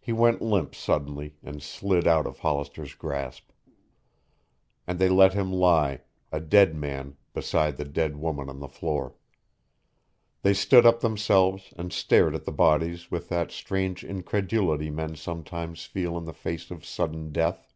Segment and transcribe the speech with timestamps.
[0.00, 3.50] He went limp suddenly and slid out of Hollister's grasp.
[4.86, 6.00] And they let him lie,
[6.32, 9.14] a dead man beside the dead woman on the floor.
[10.40, 15.84] They stood up themselves and stared at the bodies with that strange incredulity men sometimes
[15.84, 17.70] feel in the face of sudden death.